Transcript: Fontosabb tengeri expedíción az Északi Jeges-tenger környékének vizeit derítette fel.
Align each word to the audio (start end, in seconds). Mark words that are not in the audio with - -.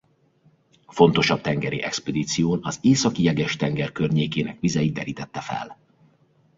Fontosabb 0.87 1.41
tengeri 1.41 1.81
expedíción 1.81 2.59
az 2.63 2.77
Északi 2.81 3.23
Jeges-tenger 3.23 3.91
környékének 3.91 4.59
vizeit 4.59 4.93
derítette 4.93 5.41
fel. 5.41 5.77